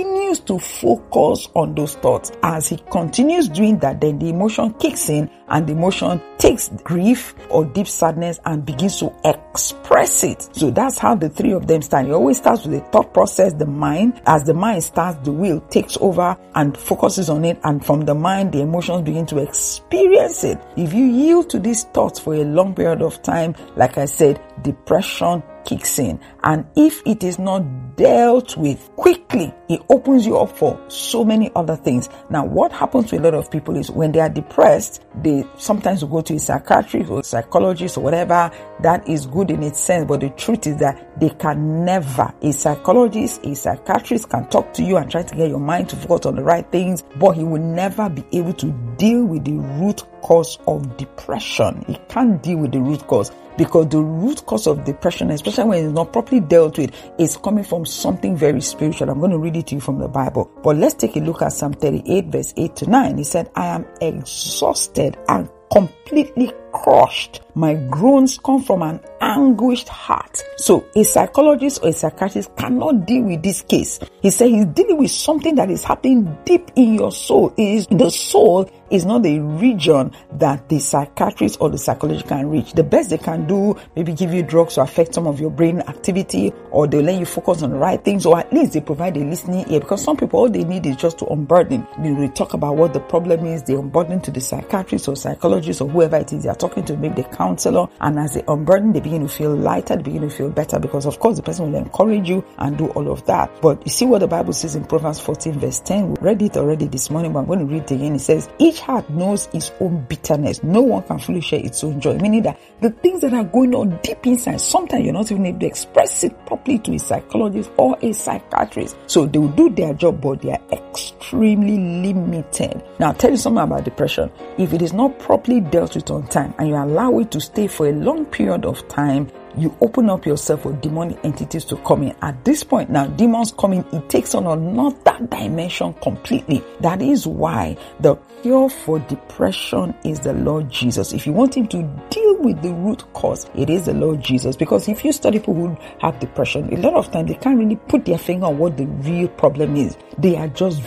continues 0.00 0.40
to 0.40 0.58
focus 0.58 1.48
on 1.54 1.74
those 1.74 1.94
thoughts. 1.96 2.32
As 2.42 2.68
he 2.68 2.76
continues 2.90 3.48
doing 3.48 3.78
that, 3.80 4.00
then 4.00 4.18
the 4.18 4.28
emotion 4.28 4.72
kicks 4.74 5.08
in 5.08 5.30
and 5.48 5.66
the 5.66 5.72
emotion 5.72 6.20
takes 6.38 6.70
grief 6.84 7.34
or 7.50 7.64
deep 7.64 7.88
sadness 7.88 8.38
and 8.44 8.64
begins 8.64 8.98
to 9.00 9.12
express 9.24 10.22
it. 10.24 10.48
So 10.54 10.70
that's 10.70 10.98
how 10.98 11.16
the 11.16 11.28
three 11.28 11.52
of 11.52 11.66
them 11.66 11.82
stand. 11.82 12.08
It 12.08 12.12
always 12.12 12.38
starts 12.38 12.64
with 12.64 12.80
the 12.80 12.86
thought 12.90 13.12
process, 13.12 13.52
the 13.52 13.66
mind. 13.66 14.20
As 14.26 14.44
the 14.44 14.54
mind 14.54 14.84
starts, 14.84 15.18
the 15.24 15.32
will 15.32 15.60
takes 15.62 15.96
over 16.00 16.36
and 16.54 16.76
focuses 16.76 17.28
on 17.28 17.44
it. 17.44 17.58
And 17.64 17.84
from 17.84 18.02
the 18.02 18.14
mind, 18.14 18.52
the 18.52 18.60
emotions 18.60 19.02
begin 19.02 19.26
to 19.26 19.38
experience 19.38 20.44
it. 20.44 20.58
If 20.76 20.94
you 20.94 21.04
yield 21.04 21.50
to 21.50 21.58
these 21.58 21.84
thoughts 21.84 22.18
for 22.20 22.34
a 22.34 22.44
long 22.44 22.74
period 22.74 23.02
of 23.02 23.20
time, 23.22 23.54
like 23.76 23.98
I 23.98 24.06
said, 24.06 24.40
depression 24.62 25.42
kicks 25.64 25.98
in. 25.98 26.20
And 26.42 26.66
if 26.76 27.02
it 27.06 27.22
is 27.22 27.38
not 27.38 27.89
dealt 28.00 28.56
with 28.56 28.90
quickly, 28.96 29.52
it 29.68 29.82
opens 29.90 30.24
you 30.24 30.38
up 30.38 30.56
for 30.56 30.80
so 30.88 31.22
many 31.22 31.50
other 31.54 31.76
things. 31.76 32.08
Now, 32.30 32.46
what 32.46 32.72
happens 32.72 33.10
to 33.10 33.18
a 33.18 33.20
lot 33.20 33.34
of 33.34 33.50
people 33.50 33.76
is 33.76 33.90
when 33.90 34.10
they 34.12 34.20
are 34.20 34.28
depressed, 34.30 35.02
they 35.22 35.44
sometimes 35.58 36.02
go 36.02 36.22
to 36.22 36.34
a 36.34 36.38
psychiatrist 36.38 37.10
or 37.10 37.22
psychologist 37.22 37.98
or 37.98 38.00
whatever. 38.00 38.50
That 38.80 39.06
is 39.06 39.26
good 39.26 39.50
in 39.50 39.62
its 39.62 39.78
sense. 39.78 40.06
But 40.08 40.20
the 40.20 40.30
truth 40.30 40.66
is 40.66 40.78
that 40.78 41.20
they 41.20 41.28
can 41.28 41.84
never, 41.84 42.32
a 42.40 42.52
psychologist, 42.52 43.44
a 43.44 43.54
psychiatrist 43.54 44.30
can 44.30 44.48
talk 44.48 44.72
to 44.74 44.82
you 44.82 44.96
and 44.96 45.10
try 45.10 45.22
to 45.22 45.36
get 45.36 45.50
your 45.50 45.60
mind 45.60 45.90
to 45.90 45.96
focus 45.96 46.24
on 46.24 46.36
the 46.36 46.42
right 46.42 46.66
things, 46.72 47.02
but 47.16 47.32
he 47.32 47.44
will 47.44 47.60
never 47.60 48.08
be 48.08 48.24
able 48.32 48.54
to 48.54 48.72
deal 48.96 49.26
with 49.26 49.44
the 49.44 49.52
root 49.52 50.02
cause 50.22 50.58
of 50.66 50.96
depression. 50.96 51.84
He 51.86 51.98
can't 52.08 52.42
deal 52.42 52.58
with 52.58 52.72
the 52.72 52.80
root 52.80 53.06
cause 53.06 53.30
because 53.60 53.88
the 53.88 54.00
root 54.00 54.46
cause 54.46 54.66
of 54.66 54.84
depression, 54.84 55.30
especially 55.30 55.64
when 55.64 55.84
it's 55.84 55.94
not 55.94 56.14
properly 56.14 56.40
dealt 56.40 56.78
with, 56.78 56.92
is 57.18 57.36
coming 57.36 57.62
from 57.62 57.84
something 57.90 58.36
very 58.36 58.60
spiritual. 58.60 59.10
I'm 59.10 59.18
going 59.18 59.30
to 59.32 59.38
read 59.38 59.56
it 59.56 59.68
to 59.68 59.74
you 59.76 59.80
from 59.80 59.98
the 59.98 60.08
Bible. 60.08 60.50
But 60.62 60.76
let's 60.76 60.94
take 60.94 61.16
a 61.16 61.20
look 61.20 61.42
at 61.42 61.52
Psalm 61.52 61.72
38, 61.72 62.26
verse 62.26 62.54
8 62.56 62.76
to 62.76 62.90
9. 62.90 63.18
He 63.18 63.24
said, 63.24 63.50
I 63.54 63.66
am 63.66 63.86
exhausted 64.00 65.16
and 65.28 65.48
completely 65.72 66.52
crushed. 66.72 67.42
My 67.54 67.74
groans 67.74 68.38
come 68.38 68.62
from 68.62 68.82
an 68.82 69.00
anguished 69.20 69.88
heart. 69.88 70.42
So 70.56 70.86
a 70.94 71.04
psychologist 71.04 71.80
or 71.82 71.88
a 71.88 71.92
psychiatrist 71.92 72.56
cannot 72.56 73.06
deal 73.06 73.22
with 73.24 73.42
this 73.42 73.62
case. 73.62 73.98
He 74.22 74.30
said 74.30 74.50
he's 74.50 74.66
dealing 74.66 74.98
with 74.98 75.10
something 75.10 75.54
that 75.56 75.70
is 75.70 75.84
happening 75.84 76.36
deep 76.44 76.70
in 76.76 76.94
your 76.94 77.12
soul. 77.12 77.54
It 77.56 77.62
is 77.62 77.86
the 77.86 78.10
soul 78.10 78.70
is 78.90 79.06
not 79.06 79.24
a 79.26 79.38
region 79.38 80.12
that 80.32 80.68
the 80.68 80.78
psychiatrist 80.78 81.58
or 81.60 81.70
the 81.70 81.78
psychologist 81.78 82.26
can 82.26 82.48
reach. 82.48 82.72
The 82.72 82.84
best 82.84 83.10
they 83.10 83.18
can 83.18 83.46
do, 83.46 83.76
maybe 83.96 84.12
give 84.12 84.32
you 84.34 84.42
drugs 84.42 84.74
to 84.74 84.82
affect 84.82 85.14
some 85.14 85.26
of 85.26 85.40
your 85.40 85.50
brain 85.50 85.80
activity, 85.80 86.52
or 86.70 86.86
they'll 86.86 87.02
let 87.02 87.18
you 87.18 87.26
focus 87.26 87.62
on 87.62 87.70
the 87.70 87.76
right 87.76 88.02
things, 88.04 88.26
or 88.26 88.38
at 88.38 88.52
least 88.52 88.72
they 88.72 88.80
provide 88.80 89.16
a 89.16 89.20
listening 89.20 89.70
ear. 89.70 89.80
Because 89.80 90.02
some 90.02 90.16
people, 90.16 90.40
all 90.40 90.50
they 90.50 90.64
need 90.64 90.86
is 90.86 90.96
just 90.96 91.18
to 91.18 91.26
unburden. 91.26 91.86
They 91.98 92.28
talk 92.28 92.54
about 92.54 92.76
what 92.76 92.92
the 92.92 93.00
problem 93.00 93.46
is, 93.46 93.62
they 93.62 93.74
unburden 93.74 94.20
to 94.22 94.30
the 94.30 94.40
psychiatrist 94.40 95.08
or 95.08 95.16
psychologist 95.16 95.80
or 95.80 95.88
whoever 95.88 96.16
it 96.16 96.32
is 96.32 96.44
they 96.44 96.48
are 96.48 96.54
talking 96.54 96.84
to, 96.84 96.96
maybe 96.96 97.22
the 97.22 97.28
counselor, 97.28 97.88
and 98.00 98.18
as 98.18 98.34
they 98.34 98.44
unburden, 98.48 98.92
they 98.92 99.00
begin 99.00 99.22
to 99.22 99.28
feel 99.28 99.54
lighter, 99.54 99.96
they 99.96 100.02
begin 100.02 100.22
to 100.22 100.30
feel 100.30 100.50
better 100.50 100.78
because, 100.78 101.06
of 101.06 101.18
course, 101.18 101.36
the 101.36 101.42
person 101.42 101.70
will 101.70 101.78
encourage 101.78 102.28
you 102.28 102.44
and 102.58 102.76
do 102.78 102.86
all 102.88 103.10
of 103.10 103.24
that. 103.26 103.50
But 103.60 103.84
you 103.84 103.90
see 103.90 104.06
what 104.06 104.18
the 104.20 104.26
Bible 104.26 104.52
says 104.52 104.74
in 104.76 104.84
Proverbs 104.84 105.20
14, 105.20 105.58
verse 105.60 105.80
10. 105.80 106.10
We 106.10 106.16
read 106.20 106.42
it 106.42 106.56
already 106.56 106.86
this 106.86 107.10
morning, 107.10 107.32
but 107.32 107.40
I'm 107.40 107.46
going 107.46 107.60
to 107.60 107.64
read 107.66 107.82
it 107.82 107.90
again. 107.92 108.14
It 108.14 108.20
says, 108.20 108.48
Each 108.58 108.79
heart 108.80 109.08
knows 109.10 109.48
its 109.52 109.72
own 109.80 110.04
bitterness. 110.08 110.62
No 110.62 110.82
one 110.82 111.02
can 111.04 111.18
fully 111.18 111.40
share 111.40 111.60
its 111.60 111.82
own 111.84 112.00
joy. 112.00 112.18
Meaning 112.18 112.42
that 112.42 112.60
the 112.80 112.90
things 112.90 113.20
that 113.22 113.34
are 113.34 113.44
going 113.44 113.74
on 113.74 113.98
deep 114.02 114.26
inside, 114.26 114.60
sometimes 114.60 115.04
you're 115.04 115.12
not 115.12 115.30
even 115.30 115.46
able 115.46 115.60
to 115.60 115.66
express 115.66 116.24
it 116.24 116.46
properly 116.46 116.78
to 116.80 116.94
a 116.94 116.98
psychologist 116.98 117.70
or 117.76 117.96
a 118.02 118.12
psychiatrist. 118.12 118.96
So 119.06 119.26
they 119.26 119.38
will 119.38 119.48
do 119.48 119.70
their 119.70 119.94
job, 119.94 120.20
but 120.20 120.42
they 120.42 120.52
are 120.52 120.62
extremely 120.72 121.78
limited. 122.02 122.82
Now, 122.98 123.08
I'll 123.08 123.14
tell 123.14 123.30
you 123.30 123.36
something 123.36 123.62
about 123.62 123.84
depression. 123.84 124.30
If 124.58 124.72
it 124.72 124.82
is 124.82 124.92
not 124.92 125.18
properly 125.18 125.60
dealt 125.60 125.94
with 125.94 126.10
on 126.10 126.26
time 126.28 126.54
and 126.58 126.68
you 126.68 126.76
allow 126.76 127.18
it 127.18 127.30
to 127.32 127.40
stay 127.40 127.66
for 127.66 127.88
a 127.88 127.92
long 127.92 128.26
period 128.26 128.64
of 128.64 128.86
time, 128.88 129.30
you 129.56 129.76
open 129.80 130.10
up 130.10 130.26
yourself 130.26 130.62
for 130.62 130.72
demonic 130.74 131.18
entities 131.24 131.64
to 131.66 131.76
come 131.78 132.02
in. 132.02 132.16
At 132.22 132.44
this 132.44 132.62
point 132.64 132.90
now, 132.90 133.06
demons 133.06 133.52
come 133.52 133.72
in, 133.72 133.84
it 133.92 134.08
takes 134.08 134.34
on 134.34 134.46
another 134.46 135.26
dimension 135.26 135.92
completely. 135.94 136.62
That 136.80 137.02
is 137.02 137.26
why 137.26 137.76
the 138.00 138.16
cure 138.42 138.70
for 138.70 138.98
depression 139.00 139.94
is 140.04 140.20
the 140.20 140.32
Lord 140.32 140.70
Jesus. 140.70 141.12
If 141.12 141.26
you 141.26 141.32
want 141.32 141.56
him 141.56 141.68
to 141.68 141.82
deal 142.10 142.36
with 142.38 142.62
the 142.62 142.72
root 142.72 143.04
cause, 143.12 143.50
it 143.54 143.68
is 143.70 143.86
the 143.86 143.94
Lord 143.94 144.22
Jesus. 144.22 144.56
Because 144.56 144.88
if 144.88 145.04
you 145.04 145.12
study 145.12 145.38
people 145.38 145.54
who 145.54 145.76
have 146.00 146.18
depression, 146.20 146.72
a 146.72 146.76
lot 146.80 146.94
of 146.94 147.10
times 147.12 147.28
they 147.28 147.34
can't 147.34 147.58
really 147.58 147.76
put 147.76 148.04
their 148.04 148.18
finger 148.18 148.46
on 148.46 148.58
what 148.58 148.76
the 148.76 148.86
real 148.86 149.28
problem 149.28 149.76
is. 149.76 149.96
They 150.18 150.36
are 150.36 150.48
just 150.48 150.80